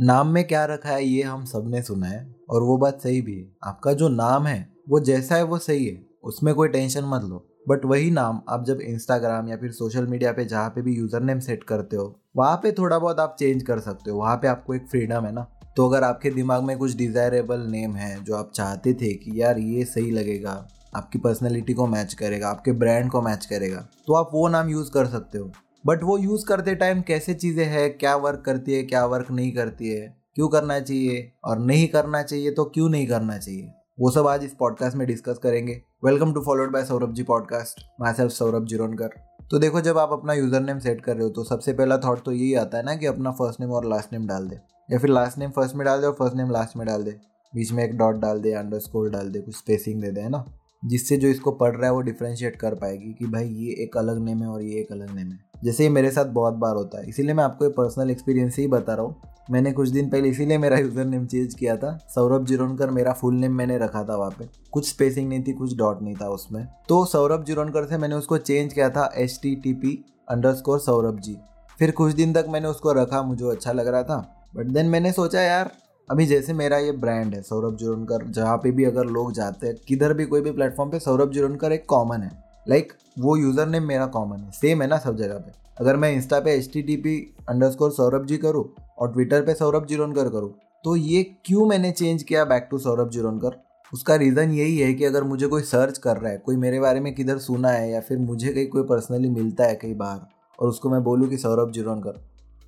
[0.00, 3.34] नाम में क्या रखा है, ये हम सबने सुना है, और वो बात सही भी
[3.34, 7.24] है। आपका जो नाम है, वो जैसा है, वो सही है, उसमें कोई टेंशन मत
[7.24, 10.96] लो। बट वही नाम आप जब इंस्टाग्राम या फिर सोशल मीडिया पे, जहाँ पे भी
[10.96, 14.36] यूज़र नेम सेट करते हो, वहाँ पे थोड़ा बहुत आप चेंज कर सकते हो। वहाँ
[14.36, 15.46] पे आपको एक फ्रीडम है ना।
[15.76, 19.58] तो अगर आपके दिमाग में कुछ डिज़ायरेबल नेम है, जो आप चाहते थे कि यार
[19.58, 24.30] ये सही लगेगा, आपकी पर्सनैलिटी को मैच करेगा, आपके ब्रांड को मैच करेगा तो आप
[24.34, 25.52] वो नाम यूज़ कर सकते हो।
[25.84, 29.52] बट वो यूज़ करते टाइम कैसे चीज़ें है, क्या वर्क करती है, क्या वर्क नहीं
[29.52, 33.68] करती है, क्यों करना चाहिए और नहीं करना चाहिए तो क्यों नहीं करना चाहिए?
[33.98, 37.80] वो सब आज इस पॉडकास्ट में डिस्कस करेंगे। Welcome to followed by Saurabh ji podcast
[38.12, 39.18] myself Saurabh Jironkar
[39.50, 42.22] तो देखो, जब आप अपना यूज़र नेम सेट कर रहे हो तो सबसे पहला थॉट
[42.24, 44.56] तो यही आता है ना कि अपना फ़र्स्ट नेम और लास्ट नेम डाल दे।
[44.88, 47.10] या फिर लास्ट नेम फ़र्स्ट में डाल दे और फ़र्स्ट नेम लास्ट में डाल दे।
[47.52, 50.28] बीच में एक डॉट डाल दे अंडर स्कोर डाल दे, कुछ स्पेसिंग दे दे, है
[50.28, 50.44] ना?
[50.82, 54.22] जिससे जो इसको पढ़ रहा है, वो डिफ्रेंशिएट कर पाएगी कि भाई ये एक अलग
[54.24, 57.00] नेम है और ये एक अलग नेम है। जैसे ये मेरे साथ बहुत बार होता
[57.00, 59.14] है। इसीलिए मैं आपको ये पर्सनल एक्सपीरियंस ही बता रहा हूँ।
[59.50, 63.34] मैंने कुछ दिन पहले इसीलिए मेरा यूज़र नेम चेंज किया था। सौरभ जिरोनकर मेरा फुल
[63.34, 66.66] नेम मैंने रखा था वहाँ पे। कुछ स्पेसिंग नहीं थी, कुछ डॉट नहीं था उसमें।
[66.88, 70.04] तो सौरभ जिरोनकर से मैंने उसको चेंज किया था H T T P
[70.54, 71.36] underscore Saurabh ji.
[71.78, 75.12] फिर कुछ दिन तक मैंने उसको रखा, मुझे अच्छा लग रहा था। बट देन मैंने
[75.12, 75.70] सोचा, यार,
[76.08, 79.76] अभी जैसे मेरा ये ब्रांड है, सौरभ जुरनकर जहाँ पे भी अगर लोग जाते हैं,
[79.88, 82.30] किधर भी कोई भी प्लेटफॉर्म पे, सौरभ जुरनकर एक कॉमन है।
[82.66, 85.96] लाइक like, वो यूज़र नेम मेरा कॉमन है। सेम है ना सब जगह पे। अगर
[85.96, 87.16] मैं इंस्टा पे H T T P
[87.70, 88.64] underscore Saurabh J करूँ
[88.98, 90.52] और ट्विटर पे सौरभ जुरनकर करूँ
[90.84, 93.56] तो ये क्यों मैंने चेंज किया बैक टू सौरभ जुरनकर?
[93.92, 97.00] उसका रीज़न यही है कि अगर मुझे कोई सर्च कर रहा है कोई मेरे बारे
[97.00, 100.20] में किधर सुना है या फिर मुझे कहीं कोई पर्सनली मिलता है कहीं बाहर
[100.58, 102.20] और उसको मैं बोलूँ कि सौरभ जुरनकर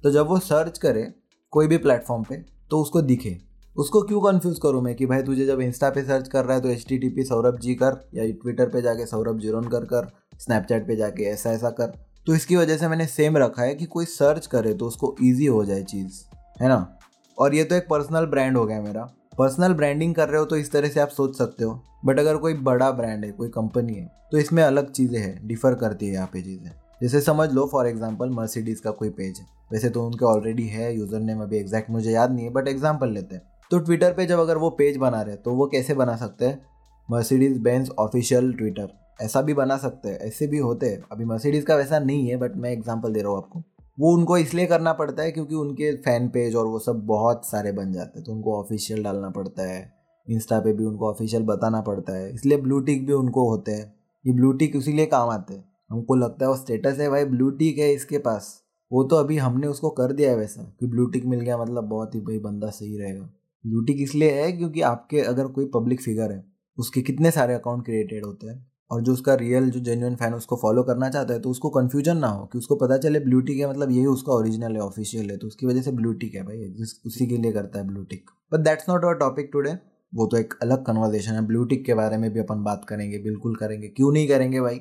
[0.05, 1.07] तो जब वो सर्च करे
[1.53, 3.39] कोई भी प्लेटफॉर्म पे तो उसको दिखे।
[3.77, 6.63] उसको क्यों कन्फ्यूज़ करूँ मैं कि भाई तुझे जब इंस्टा पे सर्च कर रहा है
[6.63, 9.85] तो H T T P Saurabh J कर या ट्विटर पे जाके सौरभ जीरोन कर
[9.85, 11.93] कर स्नैपचैट पे जाके ऐसा ऐसा कर।
[12.27, 15.47] तो इसकी वजह से मैंने सेम रखा है कि कोई सर्च करे तो उसको ईजी
[15.47, 16.21] हो जाए चीज़,
[16.61, 16.99] है ना?
[17.39, 19.03] और ये तो एक पर्सनल ब्रांड हो गया मेरा।
[19.39, 22.37] पर्सनल ब्रांडिंग कर रहे हो तो इस तरह से आप सोच सकते हो। बट अगर
[22.37, 26.13] कोई बड़ा ब्रांड है, कोई कंपनी है तो इसमें अलग चीज़ें हैं डिफर करती है
[26.13, 26.71] यहाँ पे चीज़ें।
[27.03, 30.95] जैसे समझ लो फॉर एग्ज़ाम्पल मर्सिडीज़ का कोई पेज है। वैसे तो उनके ऑलरेडी है
[30.97, 34.25] यूज़र नेम अभी एग्जैक्ट मुझे याद नहीं है बट एग्ज़ाम्पल लेते हैं। तो ट्विटर पे
[34.27, 36.61] जब अगर वो पेज बना रहे तो वो कैसे बना सकते हैं?
[37.09, 38.89] मर्सिडीज़ बेंस ऑफिशियल ट्विटर
[39.21, 42.37] ऐसा भी बना सकते हैं, ऐसे भी होते हैं। अभी मर्सिडीज़ का वैसा नहीं है
[42.37, 43.63] बट मैं एग्ज़ाम्पल दे रहा हूँ आपको।
[43.99, 47.73] वो उनको इसलिए करना पड़ता है क्योंकि उनके फ़ैन पेज और वो सब बहुत सारे
[47.73, 49.93] बन जाते हैं तो उनको ऑफिशियल डालना पड़ता है।
[50.27, 53.93] इंस्टा पे भी उनको ऑफिशियल बताना पड़ता है। इसलिए ब्लू टिक भी उनको होते हैं।
[54.25, 57.51] ये ब्लू टिक इसीलिए काम आते हैं। हमको लगता है वो स्टेटस है भाई ब्लू
[57.53, 58.59] टिक है इसके पास।
[58.91, 61.85] वो तो अभी हमने उसको कर दिया है वैसा, कि ब्लू टिक मिल गया मतलब
[61.85, 63.29] बहुत ही भाई बंदा सही रहेगा।
[63.65, 64.51] ब्लू टिक इसलिए है?
[64.53, 66.45] क्योंकि आपके अगर कोई पब्लिक फिगर है,
[66.79, 70.57] उसके कितने सारे अकाउंट क्रिएटेड होते हैं और जो उसका रियल, जो जेन्यून फ़ैन उसको
[70.57, 73.59] फॉलो करना चाहता है तो उसको कन्फ्यूज़न ना हो कि उसको पता चले ब्लू टिक
[73.59, 76.43] है मतलब यही उसका ओरिजिनल है ऑफिशियल है तो उसकी वजह से ब्लू टिक है
[76.43, 76.71] भाई
[77.07, 79.77] उसी के लिए करता है blue tick but that's not our topic today
[80.13, 83.19] वो तो एक अलग कन्वर्जेशन है। ब्लू टिक के बारे में भी अपन बात करेंगे,
[83.19, 84.81] बिल्कुल करेंगे। क्यों नहीं करेंगे भाई?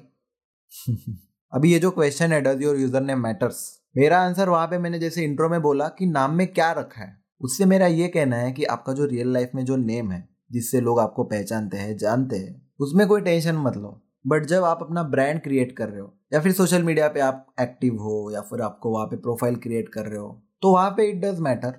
[1.53, 3.57] अभी ये जो क्वेश्चन है does your user name matters
[3.97, 7.20] मेरा आंसर वहाँ पे मैंने जैसे इंट्रो में बोला कि नाम में क्या रखा है।
[7.41, 10.81] उससे मेरा ये कहना है कि आपका जो रियल लाइफ में जो नेम है, जिससे
[10.81, 15.03] लोग आपको पहचानते हैं, जानते हैं, उसमें कोई टेंशन मत लो। बट जब आप अपना
[15.05, 18.61] ब्रांड क्रिएट कर रहे हो, या फिर सोशल मीडिया पे आप एक्टिव हो, या फिर
[18.61, 21.69] आपको वहाँ पे प्रोफ़ाइल क्रिएट कर रहे हो तो वहाँ पे इट डज मैटर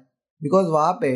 [0.41, 1.09] बिकॉज़ वहाँ पे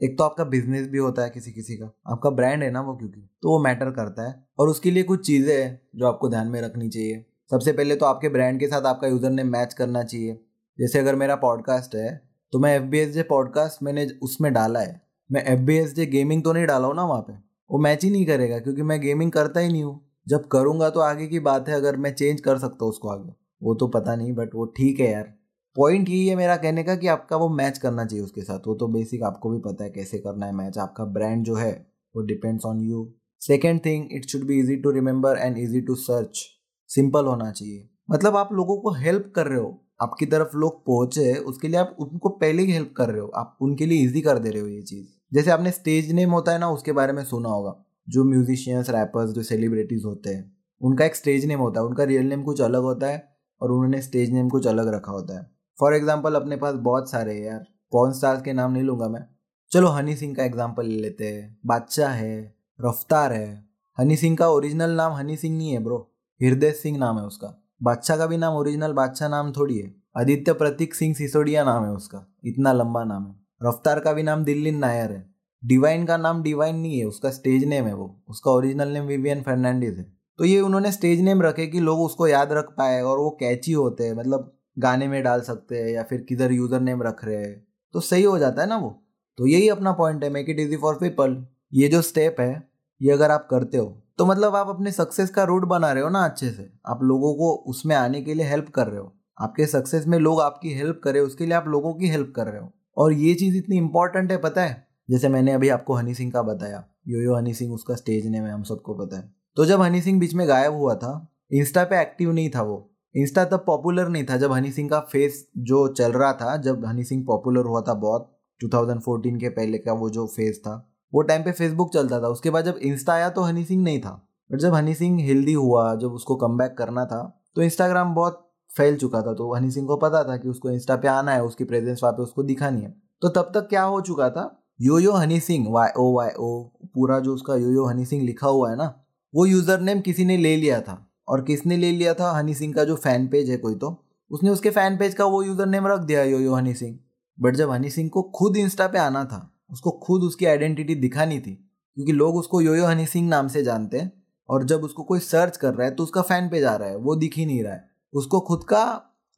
[0.00, 2.94] एक तो आपका बिज़नेस भी होता है किसी किसी का, आपका ब्रांड है ना वो
[2.96, 6.46] क्योंकि तो वो मैटर करता है। और उसके लिए कुछ चीज़ें हैं जो आपको ध्यान
[6.46, 10.02] में रखनी चाहिए। सबसे पहले तो आपके ब्रांड के साथ आपका यूज़र नेम मैच करना
[10.04, 10.38] चाहिए।
[10.78, 12.08] जैसे अगर मेरा पॉडकास्ट है
[12.52, 15.00] तो मैं F B S J podcast मैंने उसमें डाला है।
[15.32, 17.32] मैं F B S J gaming तो नहीं डाला हूँ ना वहाँ पे।
[17.70, 21.00] वो मैच ही नहीं करेगा क्योंकि मैं गेमिंग करता ही नहीं हूँ। जब करूँगा तो
[21.00, 24.16] आगे की बात है, अगर मैं चेंज कर सकता हूँ उसको आगे। वो तो पता
[24.16, 25.32] नहीं बट वो ठीक है यार।
[25.76, 28.74] पॉइंट यही है मेरा कहने का कि आपका वो मैच करना चाहिए उसके साथ। वो
[28.74, 31.86] तो बेसिक आपको भी पता है कैसे करना है मैच आपका ब्रांड जो है,
[32.16, 35.94] वो depends on you second thing it should be easy to remember and easy to
[35.94, 36.44] search
[36.88, 41.34] simple होना चाहिए। मतलब आप लोगों को हेल्प कर रहे हो। आपकी तरफ़ लोग पहुँचे,
[41.34, 44.38] उसके लिए आप उनको पहले ही हेल्प कर रहे हो। आप उनके लिए इजी कर
[44.38, 47.24] दे रहे हो ये चीज़। जैसे आपने स्टेज नेम होता है ना, उसके बारे में
[47.24, 47.74] सुना होगा।
[48.08, 52.26] जो म्यूजिशियंस रैपर्स जो सेलिब्रिटीज़ होते हैं, उनका एक स्टेज नेम होता है। उनका रियल
[52.26, 53.28] नेम कुछ अलग होता है
[53.60, 57.34] और उन्होंने स्टेज नेम कुछ अलग रखा होता है। फॉर एग्ज़ाम्पल अपने पास बहुत सारे
[57.34, 59.24] हैं यार। पॉन स्टार्स के नाम नहीं लूँगा मैं।
[59.72, 63.64] चलो हनी सिंह का एग्ज़ाम्पल ले लेते हैं। बादशाह है रफ्तार है।
[63.98, 65.98] हनी सिंह का ओरिजिनल नाम हनी सिंह नहीं है ब्रो
[66.40, 70.52] हृदय सिंह नाम है उसका। बादशाह का भी नाम ओरिजिनल बादशाह नाम थोड़ी है। आदित्य
[70.52, 74.70] प्रतीक सिंह सिसोदिया नाम है उसका। इतना लंबा नाम है। रफ्तार का भी नाम दिल्ली
[74.70, 78.88] नायर है। डिवाइन का नाम डिवाइन नहीं है, उसका स्टेज नेम है वो। उसका ओरिजिनल
[78.88, 80.04] नेम विवियन फर्नांडिस है।
[80.38, 83.72] तो ये उन्होंने स्टेज नेम रखे कि लोग उसको याद रख पाए और वो कैची
[83.72, 87.36] होते हैं मतलब गाने में डाल सकते हैं या फिर किधर यूज़र नेम रख रहे
[87.36, 88.90] हैं। तो सही हो जाता है ना वो?
[89.38, 91.44] तो यही अपना पॉइंट है make it easy for people
[91.74, 92.68] ये जो स्टेप है,
[93.00, 96.08] ये अगर आप करते हो तो मतलब आप अपने सक्सेस का रूट बना रहे हो
[96.08, 99.66] ना अच्छे से। आप लोगों को उसमें आने के लिए हेल्प कर रहे हो। आपके
[99.66, 102.72] सक्सेस में लोग आपकी हेल्प करें उसके लिए आप लोगों की हेल्प कर रहे हो।
[102.96, 104.86] और ये चीज़ इतनी इंपॉर्टेंट है, पता है?
[105.10, 108.44] जैसे मैंने अभी आपको हनी सिंह का बताया। यो यो हनी सिंह उसका स्टेज नेम
[108.44, 111.84] है, हम सबको पता है। तो जब हनी सिंह बीच में गायब हुआ था इंस्टा
[111.84, 115.48] पे एक्टिव नहीं था वो। इंस्टा तब पॉपुलर नहीं था, जब हनी सिंह का फेस
[115.58, 119.92] जो चल रहा था, जब हनी सिंह पॉपुलर हुआ था बहुत 2014 के पहले का
[119.92, 123.28] वो जो फ़ेज़ था वो टाइम पे फेसबुक चलता था। उसके बाद जब इंस्टा आया
[123.30, 124.10] तो हनी सिंह नहीं था।
[124.50, 127.22] बट जब हनी सिंह हेल्दी हुआ, जब उसको कम करना था
[127.56, 130.96] तो इंस्टाग्राम बहुत फैल चुका था। तो हनी सिंह को पता था कि उसको इंस्टा
[130.96, 134.00] पे आना है, उसकी प्रेजेंस वहाँ पे उसको दिखानी है। तो तब तक क्या हो
[134.00, 134.56] चुका था?
[134.80, 136.62] Yo yo Honey Singh Y O Y O
[136.94, 138.94] पूरा जो उसका यो यो हनी सिंह लिखा हुआ है ना,
[139.34, 142.30] वो यूज़र नेम किसी ने ले लिया था। और किसने ले लिया था?
[142.32, 143.96] हनी सिंह का जो फ़ैन पेज है कोई तो
[144.30, 146.98] उसने उसके फ़ैन पेज का वो यूज़र नेम रख दिया yo yo Honey Singh.
[147.38, 149.38] But जब हनी सिंह को खुद इंस्टा पे आना था
[149.70, 151.54] उसको खुद उसकी आइडेंटिटी दिखानी थी,
[151.96, 154.12] क्योंकि लोग उसको यो यो हनी सिंह नाम से जानते हैं,
[154.48, 156.96] और जब उसको कोई सर्च कर रहा है तो उसका फ़ैन पेज आ रहा है,
[156.96, 158.84] वो दिख ही नहीं रहा है। उसको खुद का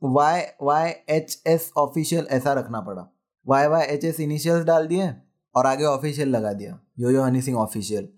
[0.03, 3.07] Y Y H S official ऐसा रखना पड़ा।
[3.47, 5.13] Y Y H S initials डाल दिए
[5.55, 8.09] और आगे ऑफिशियल लगा दिया yo yo Honey Singh official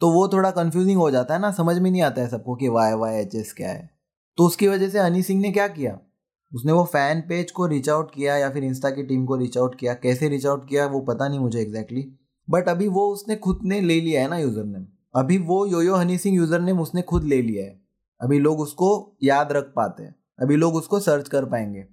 [0.00, 2.68] तो वो थोड़ा कन्फ्यूजिंग हो जाता है ना, समझ में नहीं आता है सबको कि
[2.68, 3.90] वाई वाई एच एस क्या है।
[4.38, 5.98] तो उसकी वजह से हनी सिंह ने क्या किया?
[6.52, 9.58] उसने वो फ़ैन पेज को रीच आउट किया या फिर इंस्टा की टीम को रीच
[9.58, 12.20] आउट किया, कैसे रीच आउट किया वो पता नहीं मुझे एग्जैक्टली exactly.
[12.48, 15.94] बट अभी वो उसने खुद ने ले लिया है ना यूज़र नेम अभी वो yo yo
[15.94, 17.80] Honey Singh user name उसने खुद ले लिया है।
[18.20, 21.84] अभी लोग उसको याद रख पाते हैं। अभी लोग उसको सर्च कर पाएँगे।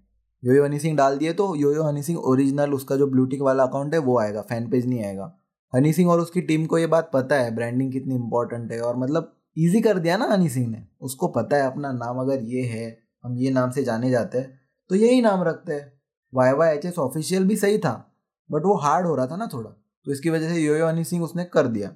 [0.44, 3.94] योयो हनी सिंह डाल दिए तो योयो हनी सिंह ओरिजिनल उसका जो ब्लूटिक वाला अकाउंट
[3.94, 5.36] है वो आएगा फ़ैन पेज नहीं आएगा।
[5.74, 8.98] हनी सिंह और उसकी टीम को ये बात पता है ब्रांडिंग कितनी इंपॉर्टेंट है और
[8.98, 12.64] मतलब ईजी कर दिया ना हनी सिंह ने। उसको पता है अपना नाम अगर ये
[12.68, 12.88] है
[13.24, 16.02] हम ये नाम से जाने जाते हैं। तो यही नाम रखते हैं।
[16.34, 18.16] Y Y H S official भी सही था
[18.52, 19.70] बट वो हार्ड हो रहा था ना थोड़ा।
[20.06, 21.94] तो इसकी वजह से योयो हनी सिंह उसने कर दिया।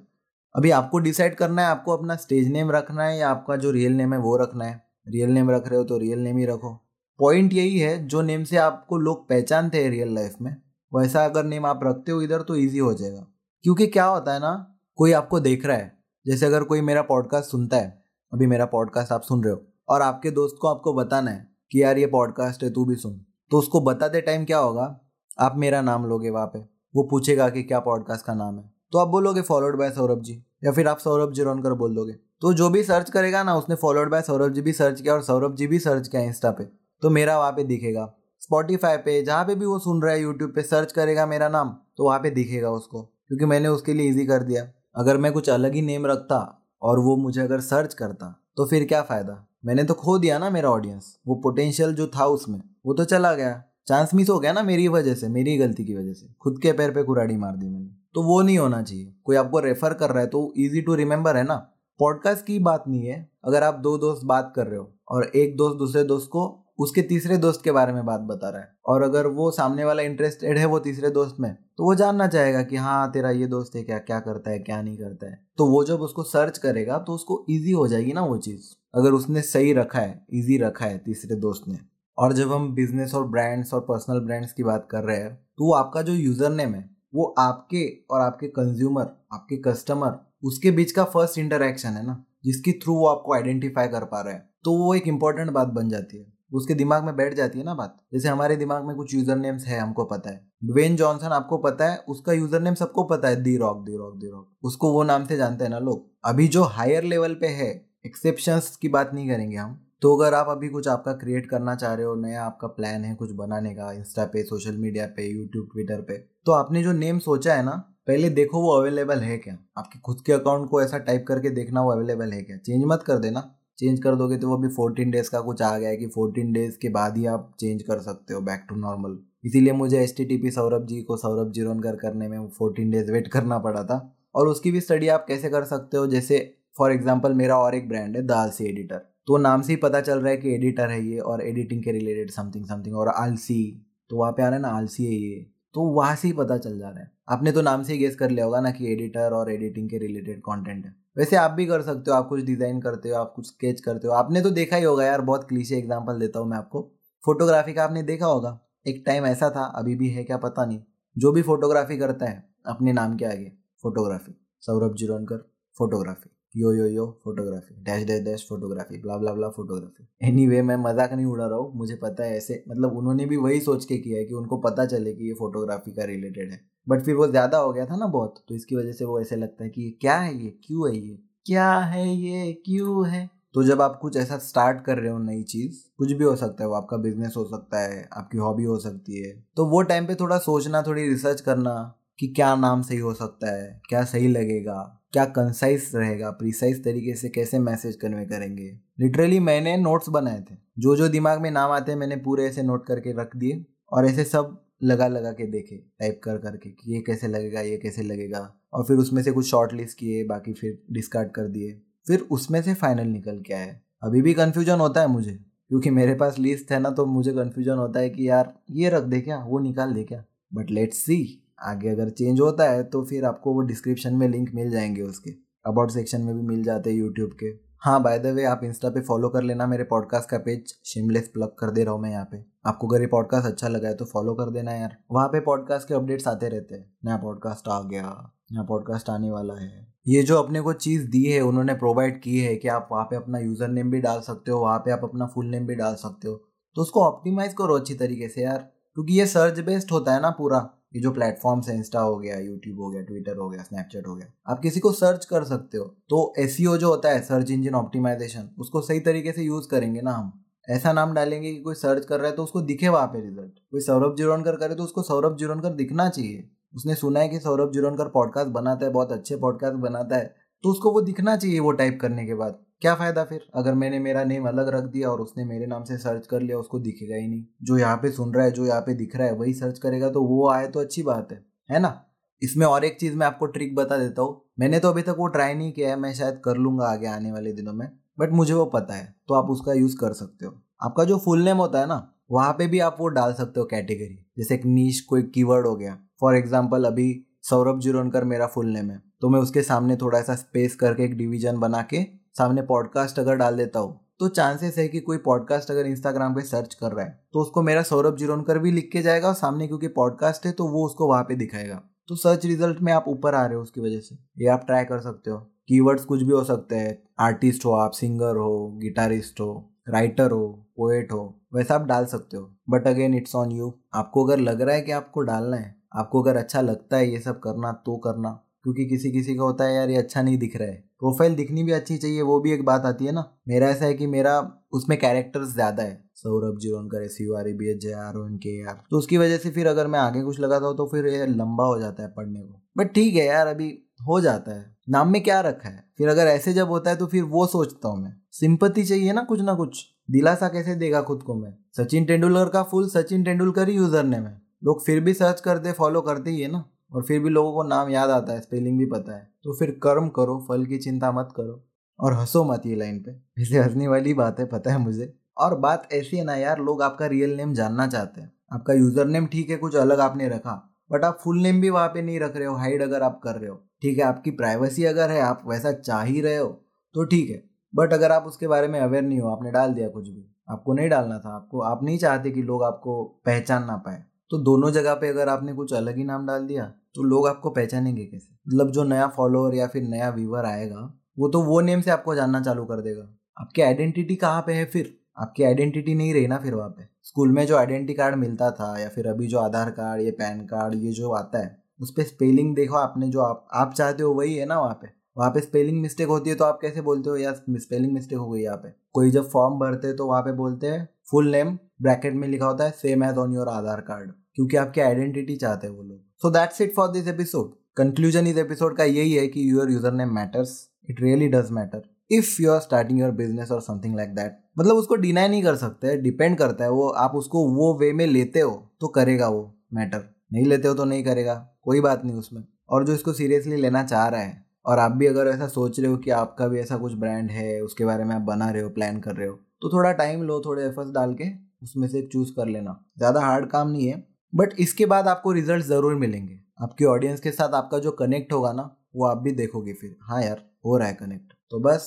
[0.56, 3.92] अभी आपको डिसाइड करना है, आपको अपना स्टेज नेम रखना है या आपका जो रियल
[3.92, 6.88] नेम है वो रखना है। रियल नेम रख रहे हो तो रियल नेम ही रखो।
[7.18, 10.56] पॉइंट यही है, जो नेम से आपको लोग पहचानते हैं रियल लाइफ में,
[10.94, 13.26] वैसा अगर नेम आप रखते हो इधर तो ईजी हो जाएगा।
[13.62, 17.50] क्योंकि क्या होता है ना, कोई आपको देख रहा है। जैसे अगर कोई मेरा पॉडकास्ट
[17.50, 21.30] सुनता है, अभी मेरा पॉडकास्ट आप सुन रहे हो और आपके दोस्त को आपको बताना
[21.30, 25.00] है कि यार ये पॉडकास्ट है, तू भी सुन। तो उसको बताते टाइम क्या होगा?
[25.38, 26.58] आप मेरा नाम लोगे वहाँ पे।
[26.96, 30.44] वो पूछेगा कि क्या पॉडकास्ट का नाम है। तो आप बोलोगे फॉलोड बाय सौरभ जी।
[30.64, 33.74] या फिर आप सौरभ जी रोनकर बोल दोगे। तो जो भी सर्च करेगा ना, उसने
[33.74, 36.64] फॉलोड बाय सौरभ जी भी सर्च किया और सौरभ जी भी सर्च किया इंस्टा पे।
[37.02, 40.50] तो मेरा वहाँ पे दिखेगा। स्पॉटीफाई पे जहाँ पे भी वो सुन रहा है यूट्यूब
[40.50, 44.26] पे सर्च करेगा मेरा नाम तो वहाँ पे दिखेगा उसको। क्योंकि मैंने उसके लिए ईजी
[44.26, 48.40] कर दिया। अगर मैं कुछ अलग ही नेम रखता और वो मुझे अगर सर्च करता
[48.56, 49.46] तो फिर क्या फ़ायदा?
[49.64, 53.32] मैंने तो खो दिया ना मेरा ऑडियंस वो पोटेंशियल जो था उसमें, वो तो चला
[53.34, 56.58] गया। चांस मिस हो गया ना मेरी वजह से, मेरी गलती की वजह से। खुद
[56.62, 59.94] के पैर पे कुराड़ी मार दी मैंने। तो वो नहीं होना चाहिए। कोई आपको रेफर
[59.94, 61.56] कर रहा है तो इजी टू रिमेंबर है ना।
[62.00, 65.56] पॉडकास्ट की बात नहीं है। अगर आप दो दोस्त बात कर रहे हो और एक
[65.56, 69.02] दोस्त दूसरे दोस्त को उसके तीसरे दोस्त के बारे में बात बता रहा है और
[69.02, 72.76] अगर वो सामने वाला इंटरेस्टेड है वो तीसरे दोस्त में तो वो जानना चाहेगा कि
[72.76, 75.84] हाँ तेरा ये दोस्त है क्या क्या करता है, क्या नहीं करता है। तो वो
[75.84, 79.72] जब उसको सर्च करेगा तो उसको ईजी हो जाएगी ना वो चीज़। अगर उसने सही
[79.72, 81.78] रखा है इजी रखा है तीसरे दोस्त ने,
[82.18, 85.72] और जब हम बिज़नेस और ब्रांड्स और पर्सनल ब्रांड्स की बात कर रहे हैं तो
[85.74, 91.04] आपका जो यूज़र नेम है, वो आपके और आपके कंज्यूमर आपके कस्टमर उसके बीच का
[91.06, 94.94] फ़र्स्ट इंटरेक्शन है ना, जिसके थ्रू वो आपको आइडेंटिफाई कर पा रहे हैं तो वो
[94.94, 98.28] एक इंपॉर्टेंट बात बन जाती है। उसके दिमाग में बैठ जाती है ना बात। जैसे
[98.28, 101.96] हमारे दिमाग में कुछ यूज़र नेम्स है, हमको पता है। ड्वेन जॉनसन आपको पता है,
[101.98, 105.24] उसका यूज़र नेम सबको पता है the rock the rock the rock उसको वो नाम
[105.24, 107.70] से जानते हैं ना लोग। अभी जो हायर लेवल पे है
[108.04, 111.94] एक्सेप्शंस की बात नहीं करेंगे हम। तो अगर आप अभी कुछ आपका क्रिएट करना चाह
[111.94, 115.68] रहे हो, नया आपका प्लान है कुछ बनाने का इंस्टा पे सोशल मीडिया पे यूट्यूब
[115.72, 117.70] ट्विटर पे तो आपने जो नेम सोचा है ना,
[118.06, 119.56] पहले देखो वो अवेलेबल है क्या?
[119.78, 122.56] आपके खुद के अकाउंट को ऐसा टाइप करके देखना वो अवेलेबल है क्या?
[122.56, 123.40] चेंज मत कर देना।
[123.78, 126.52] चेंज कर दोगे तो वो अभी फोर्टीन डेज़ का कुछ आ गया है कि फोर्टीन
[126.52, 130.14] डेज़ के बाद ही आप चेंज कर सकते हो बैक टू नॉर्मल इसीलिए मुझे एस
[130.16, 133.98] टी सौरभ जी को सौरभ जीरोनकर करने में फोर्टीन डेज़ वेट करना पड़ा था।
[134.34, 136.06] और उसकी भी स्टडी आप कैसे कर सकते हो?
[136.06, 136.38] जैसे
[136.76, 140.00] फॉर एग्ज़ाम्पल मेरा और एक ब्रांड है, दाल सी एडिटर तो नाम से ही पता
[140.00, 143.86] चल रहा है कि एडिटर है ये और एडिटिंग के रिलेटेड समथिंग समथिंग और आलसी.
[144.10, 145.46] तो वहाँ पे आ रहा है ना, आलसी है ये.
[145.74, 147.10] तो वहाँ से ही पता चल जा रहा है.
[147.28, 149.98] आपने तो नाम से ही गेस कर लिया होगा ना कि एडिटर और एडिटिंग के
[149.98, 150.94] रिलेटेड कंटेंट है.
[151.16, 154.08] वैसे आप भी कर सकते हो, आप कुछ डिज़ाइन करते हो, आप कुछ स्केच करते
[154.08, 154.14] हो.
[154.14, 156.82] आपने तो देखा ही होगा यार, बहुत क्लीशे एग्ज़ाम्पल देता हूँ मैं आपको.
[157.24, 158.58] फोटोग्राफी का आपने देखा होगा.
[158.86, 160.80] एक टाइम ऐसा था, अभी भी है क्या पता नहीं.
[161.16, 163.52] जो भी फोटोग्राफी करता है, अपने नाम के आगे
[163.84, 165.44] photography Saurabh Jironkar
[165.76, 170.62] photography yo yo yo photography dash dash dash photography bla bla bla photography any anyway,
[170.62, 173.84] मैं मज़ाक नहीं उड़ा रहा हूँ। मुझे पता है ऐसे मतलब उन्होंने भी वही सोच
[173.84, 177.14] के किया है कि उनको पता चले कि ये फोटोग्राफी का रिलेटेड है। बट फिर
[177.14, 179.70] वो ज़्यादा हो गया था ना बहुत तो इसकी वजह से वो ऐसे लगता है
[179.70, 180.50] कि क्या है ये?
[180.66, 181.18] क्यों है ये?
[181.46, 182.52] क्या है ये?
[182.52, 183.30] क्यों है?
[183.54, 186.64] तो जब आप कुछ ऐसा स्टार्ट कर रहे हो नई चीज़ कुछ भी हो सकता
[186.64, 190.06] है वो आपका बिज़नेस हो सकता है आपकी हॉबी हो सकती है तो वो टाइम
[190.06, 191.74] पे थोड़ा सोचना थोड़ी रिसर्च करना
[192.18, 196.30] कि क्या नाम सही हो सकता है क्या सही लगेगा क्या कंसाइज रहेगा?
[196.30, 198.64] प्रिसाइज तरीके से कैसे मैसेज कन्वे करेंगे?
[199.00, 202.62] लिटरली मैंने नोट्स बनाए थे। जो जो दिमाग में नाम आते हैं, मैंने पूरे ऐसे
[202.62, 206.92] नोट करके रख दिए और ऐसे सब लगा लगा के देखे टाइप कर करके कि
[206.94, 208.40] ये कैसे लगेगा, ये कैसे लगेगा।
[208.72, 212.60] और फिर उसमें से कुछ शॉर्ट लिस्ट किए, बाकी फिर डिस्कार्ड कर दिए। फिर उसमें
[212.62, 215.32] से फाइनल निकल के आए अभी भी कन्फ्यूज़न होता है मुझे,
[215.68, 219.02] क्योंकि मेरे पास लिस्ट है ना तो मुझे कन्फ्यूज़न होता है कि यार, ये रख
[219.02, 219.38] दे क्या?
[219.38, 220.24] वो निकाल दे क्या?
[220.54, 224.50] बट लेट्स सी आगे अगर चेंज होता है तो फिर आपको वो डिस्क्रिप्शन में लिंक
[224.54, 225.30] मिल जाएँगे उसके।
[225.66, 227.46] अबाउट सेक्शन में भी मिल जाते हैं यूट्यूब के।
[227.82, 231.28] हाँ बाय द वे आप इंस्टा पे फॉलो कर लेना मेरे पॉडकास्ट का पेज शिमलेस
[231.28, 233.94] प्लग कर दे रहा हूँ मैं यहाँ पे। आपको अगर ये पॉडकास्ट अच्छा लगा है
[233.94, 237.68] तो फॉलो कर देना यार। वहाँ पे पॉडकास्ट के अपडेट्स आते रहते हैं। नया पॉडकास्ट
[237.68, 241.74] आ गया, नया पॉडकास्ट आने वाला है। ये जो अपने को चीज़ दी है, उन्होंने
[241.74, 244.78] प्रोवाइड की है कि आप वहाँ पे अपना यूज़र नेम भी डाल सकते हो, वहाँ
[244.78, 246.34] पे आप अपना फुल नेम भी डाल सकते हो।
[246.76, 250.30] तो उसको ऑप्टिमाइज करो अच्छी तरीके से यार। क्योंकि ये सर्च बेस्ड होता है ना
[250.30, 250.58] पूरा,
[250.94, 254.14] ये जो प्लेटफॉर्म्स है इंस्टा हो गया यूट्यूब हो गया ट्विटर हो गया स्नैपचैट हो
[254.16, 257.50] गया, आप किसी को सर्च कर सकते हो। तो एस e जो होता है सर्च
[257.50, 260.32] इंजन ऑप्टिमाइजेशन उसको सही तरीके से यूज़ करेंगे ना हम।
[260.68, 263.58] ऐसा नाम डालेंगे कि कोई सर्च कर रहा है तो उसको दिखे वहाँ पे रिज़ल्ट
[263.70, 267.72] कोई सौरभ जिरोनकर करे तो उसको सौरभ जिरोनकर दिखना चाहिए। उसने सुना है कि सौरभ
[267.72, 270.34] जिरोनकर पॉडकास्ट बनाता है, बहुत अच्छे पॉडकास्ट बनाता है
[270.64, 273.40] तो उसको वो दिखना चाहिए वो टाइप करने के बाद। क्या फ़ायदा फिर?
[273.54, 276.58] अगर मैंने मेरा नेम अलग रख दिया और उसने मेरे नाम से सर्च कर लिया,
[276.58, 279.26] उसको दिखेगा ही नहीं। जो यहाँ पे सुन रहा है, जो यहाँ पे दिख रहा
[279.26, 282.00] है, वही सर्च करेगा तो वो आए तो अच्छी बात है है ना?
[282.42, 285.26] इसमें और एक चीज़ मैं आपको ट्रिक बता देता हूँ। मैंने तो अभी तक वो
[285.28, 287.88] ट्राई नहीं किया है, मैं शायद कर लूँगा आगे आने वाले दिनों में
[288.18, 290.52] बट मुझे वो पता है तो आप उसका यूज़ कर सकते हो।
[290.82, 293.66] आपका जो फुल नेम होता है ना, वहाँ पे भी आप वो डाल सकते हो
[293.66, 297.08] कैटेगरी जैसे एक नीच कोई कीवर्ड हो गया। फॉर एग्ज़ाम्पल अभी
[297.44, 301.16] सौरभ जीरोनकर मेरा फुल नेम है तो मैं उसके सामने थोड़ा सा स्पेस करके एक
[301.16, 302.02] डिवीज़न बना के
[302.36, 306.40] सामने पॉडकास्ट अगर डाल देता हूँ तो चांसेस है कि कोई पॉडकास्ट अगर इंस्टाग्राम पे
[306.40, 309.66] सर्च कर रहा है तो उसको मेरा सौरभ जीरोनकर भी लिख के जाएगा और सामने
[309.66, 313.34] क्योंकि पॉडकास्ट है तो वो उसको वहाँ पे दिखाएगा। तो सर्च रिज़ल्ट में आप ऊपर
[313.34, 315.38] आ रहे हो उसकी वजह से। ये आप ट्राई कर सकते हो।
[315.68, 320.46] कीवर्ड्स कुछ भी हो सकते हैं। आर्टिस्ट हो आप सिंगर हो गिटारिस्ट हो राइटर हो
[320.76, 324.60] पोएट हो, वैसा आप डाल सकते हो। But again it's on you आपको अगर लग
[324.60, 327.96] रहा है कि आपको डालना है, आपको अगर अच्छा लगता है ये सब करना तो
[327.96, 331.34] करना। क्योंकि किसी किसी का होता है यार, ये अच्छा नहीं दिख रहा है। प्रोफ़ाइल
[331.34, 334.06] दिखनी भी अच्छी चाहिए, वो भी एक बात आती है ना। मेरा ऐसा है कि
[334.06, 334.38] मेरा,
[334.72, 338.60] उसमें कैरेक्टर्स ज़्यादा है। Saurabh Jironkar S U R B H J R O K
[338.66, 338.76] R.
[338.90, 341.64] तो उसकी वजह से फिर अगर मैं आगे कुछ लगाता हूँ तो फिर ये लंबा
[341.64, 343.68] हो जाता है पढ़ने को। बट ठीक है यार, अभी
[344.08, 345.84] हो जाता है। नाम में क्या रखा है?
[345.98, 349.22] फिर अगर ऐसे जब होता है तो फिर वो सोचता हूँ मैं। सिंपति चाहिए ना
[349.22, 351.52] कुछ ना कुछ। दिलासा कैसे देगा खुद को मैं?
[351.76, 355.72] सचिन तेंदुलकर का फुल सचिन तेंदुलकर ही यूज़र नेम है। लोग फिर भी सर्च करते
[355.72, 358.78] फॉलो करते ही है ना। और फिर भी लोगों को नाम याद आता है स्पेलिंग
[358.78, 361.62] भी पता है। तो फिर कर्म करो, फल की चिंता मत करो
[361.98, 365.58] और हंसो मत ये लाइन पे। वैसे हंसने वाली बात है, पता है मुझे। और
[365.58, 369.26] बात ऐसी है ना यार, लोग आपका रियल नेम जानना चाहते हैं। आपका यूज़र नेम
[369.26, 370.60] ठीक है, कुछ अलग आपने रखा
[370.90, 373.34] बट आप फुल नेम भी वहाँ पे नहीं रख रहे हो हाइड अगर आप कर
[373.34, 376.48] रहे हो। ठीक है, आपकी प्राइवेसी अगर है, आप वैसा चाह ही रहे हो
[376.94, 377.42] तो ठीक है।
[377.74, 380.72] बट अगर आप उसके बारे में अवेयर नहीं हो, आपने डाल दिया कुछ भी, आपको
[380.72, 384.70] नहीं डालना था, आपको, आप नहीं चाहते कि लोग आपको पहचान ना पाए तो दोनों
[384.70, 388.28] जगह पे अगर आपने कुछ अलग ही नाम डाल दिया तो लोग आपको पहचानेंगे कैसे?
[388.48, 390.80] मतलब जो नया फॉलोअर या फिर नया व्यूवर आएगा,
[391.18, 393.02] वो तो वो नेम से आपको जानना चालू कर देगा।
[393.36, 394.94] आपकी आइडेंटिटी कहाँ पे है फिर?
[395.18, 398.76] आपकी आइडेंटिटी नहीं रही ना फिर वहाँ पे। स्कूल में जो आइडेंटिटी कार्ड मिलता था
[398.78, 402.02] या फिर अभी जो आधार कार्ड ये पैन कार्ड ये जो आता है, उस पर
[402.02, 405.40] स्पेलिंग देखो आपने जो आप आप चाहते हो वही है ना वहाँ पे। वहाँ पे
[405.40, 407.16] स्पेलिंग मिस्टेक होती है तो आप कैसे बोलते हो?
[407.16, 410.66] यार स्पेलिंग मिस्टेक हो गई यहाँ पे। कोई जब फॉर्म भरते तो वहाँ पे बोलते
[410.66, 414.56] हैं फुल नेम ब्रैकेट में लिखा होता है same as on your Aadhaar card क्योंकि
[414.56, 418.76] आपकी आइडेंटिटी चाहते हैं वो लोग। So that's it for this episode conclusion इस एपिसोड
[418.76, 420.56] का यही है कि your user name matters
[420.90, 424.76] it really does matter if you are starting your business और समथिंग लाइक दैट मतलब
[424.76, 428.40] उसको डिनाई नहीं कर सकते डिपेंड करता है वो, आप उसको वो वे में लेते
[428.40, 432.42] हो तो करेगा वो मैटर नहीं लेते हो तो नहीं करेगा, कोई बात नहीं उसमें।
[432.68, 435.90] और जो इसको सीरियसली लेना चाह रहा है, और आप भी अगर ऐसा सोच रहे
[435.90, 438.68] हो कि आपका भी ऐसा कुछ ब्रांड है, उसके बारे में आप बना रहे हो
[438.70, 441.24] प्लान कर रहे हो तो थोड़ा टाइम लो, थोड़े एफर्ट्स डाल के
[441.62, 444.02] उसमें से चूज़ कर लेना। ज़्यादा हार्ड काम नहीं है
[444.34, 448.52] बट इसके बाद आपको रिज़ल्ट ज़रूर मिलेंगे। आपकी ऑडियंस के साथ आपका जो कनेक्ट होगा
[448.52, 448.62] ना,
[448.96, 451.86] वो आप भी देखोगे फिर। हाँ यार, हो रहा है कनेक्ट तो बस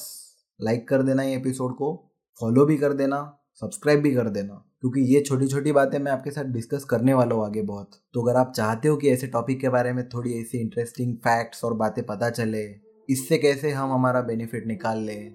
[0.59, 1.93] लाइक कर देना ये एपिसोड को
[2.39, 3.19] फॉलो भी कर देना
[3.61, 7.35] सब्सक्राइब भी कर देना। क्योंकि ये छोटी छोटी बातें मैं आपके साथ डिस्कस करने वाला
[7.35, 10.33] हूँ आगे बहुत। तो अगर आप चाहते हो कि ऐसे टॉपिक के बारे में थोड़ी
[10.33, 12.63] ऐसी इंटरेस्टिंग फैक्ट्स और बातें पता चले,
[13.09, 15.31] इससे कैसे हम हमारा बेनिफिट निकाल लें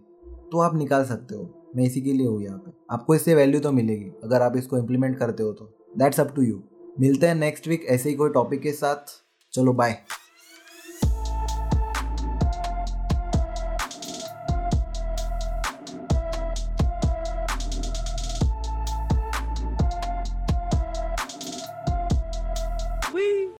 [0.52, 3.61] तो आप निकाल सकते हो। मैं इसी के लिए हूँ यहाँ पे। आपको इससे वैल्यू
[3.61, 6.62] तो मिलेगी। अगर आप इसको इम्प्लीमेंट करते हो तो। दैट्स अप टू यू
[7.00, 9.12] मिलते हैं नेक्स्ट वीक ऐसे ही कोई टॉपिक के साथ।
[9.52, 9.96] चलो बाय